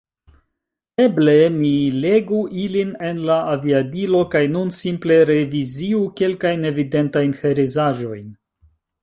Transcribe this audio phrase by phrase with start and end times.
[1.03, 1.73] Eble mi
[2.05, 8.27] legu ilin en la aviadilo kaj nun simple reviziu kelkajn evidentajn herezaĵojn.